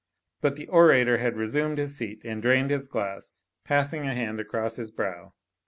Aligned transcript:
But 0.41 0.55
the 0.55 0.65
orator 0.69 1.19
had 1.19 1.37
resumed 1.37 1.77
his 1.77 1.93
seat^nd 1.93 2.41
drained 2.41 2.71
his 2.71 2.87
glass, 2.87 3.43
passing 3.65 4.07
a 4.07 4.15
hand 4.15 4.39
across 4.39 4.77
his 4.77 4.89
brow. 4.89 5.35